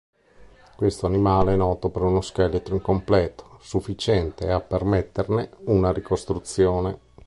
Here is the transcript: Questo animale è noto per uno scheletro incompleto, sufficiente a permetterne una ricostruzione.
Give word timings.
Questo 0.75 1.05
animale 1.05 1.53
è 1.53 1.55
noto 1.55 1.89
per 1.91 2.01
uno 2.01 2.21
scheletro 2.21 2.73
incompleto, 2.73 3.59
sufficiente 3.61 4.49
a 4.49 4.59
permetterne 4.59 5.51
una 5.65 5.91
ricostruzione. 5.91 6.97